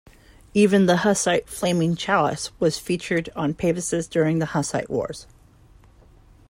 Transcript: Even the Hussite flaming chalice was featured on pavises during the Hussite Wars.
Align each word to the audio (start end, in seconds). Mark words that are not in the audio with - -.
Even 0.55 0.87
the 0.87 0.97
Hussite 1.01 1.47
flaming 1.47 1.95
chalice 1.95 2.49
was 2.59 2.79
featured 2.79 3.29
on 3.35 3.53
pavises 3.53 4.09
during 4.09 4.39
the 4.39 4.47
Hussite 4.47 4.89
Wars. 4.89 5.27